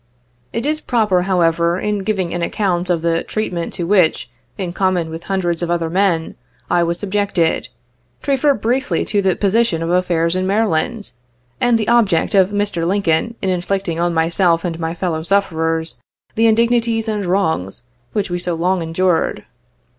It 0.51 0.65
is 0.65 0.81
proper, 0.81 1.21
however, 1.29 1.79
in 1.79 1.99
giving 1.99 2.33
an 2.33 2.41
account 2.41 2.89
of 2.89 3.03
the 3.03 3.21
treatment 3.21 3.71
to 3.73 3.85
which, 3.85 4.31
in 4.57 4.73
common 4.73 5.11
with 5.11 5.25
hundreds 5.25 5.61
of 5.61 5.69
other 5.69 5.91
men, 5.91 6.33
I 6.71 6.81
was 6.81 6.97
subjected, 6.97 7.69
to 8.23 8.31
refer 8.31 8.55
briefly 8.55 9.05
to 9.05 9.21
the 9.21 9.35
position 9.35 9.83
of 9.83 9.91
affairs 9.91 10.35
in 10.35 10.47
Maryland, 10.47 11.11
and 11.59 11.77
the 11.77 11.87
object 11.87 12.33
of 12.33 12.49
Mr. 12.49 12.83
Lincoln 12.87 13.35
in 13.43 13.51
inflicting 13.51 13.99
on 13.99 14.11
myself 14.11 14.65
and 14.65 14.79
my 14.79 14.95
fellow 14.95 15.21
sufferers 15.21 16.01
the 16.33 16.47
indignities 16.47 17.07
and 17.07 17.23
wrongs 17.27 17.83
which 18.11 18.31
we 18.31 18.39
so 18.39 18.55
long 18.55 18.81
endured. 18.81 19.45